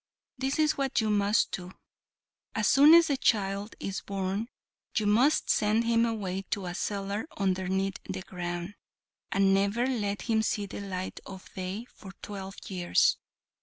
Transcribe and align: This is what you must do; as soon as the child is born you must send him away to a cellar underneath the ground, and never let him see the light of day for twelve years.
This 0.39 0.57
is 0.57 0.79
what 0.79 0.99
you 0.99 1.11
must 1.11 1.51
do; 1.51 1.73
as 2.55 2.67
soon 2.67 2.95
as 2.95 3.05
the 3.05 3.17
child 3.17 3.75
is 3.79 4.01
born 4.01 4.47
you 4.97 5.05
must 5.05 5.51
send 5.51 5.83
him 5.83 6.07
away 6.07 6.41
to 6.49 6.65
a 6.65 6.73
cellar 6.73 7.27
underneath 7.37 7.99
the 8.09 8.23
ground, 8.23 8.73
and 9.31 9.53
never 9.53 9.85
let 9.85 10.23
him 10.23 10.41
see 10.41 10.65
the 10.65 10.81
light 10.81 11.19
of 11.27 11.53
day 11.53 11.85
for 11.85 12.13
twelve 12.23 12.55
years. 12.67 13.17